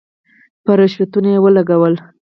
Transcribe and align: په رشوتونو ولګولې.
په 0.63 0.71
رشوتونو 0.79 1.29
ولګولې. 1.43 1.99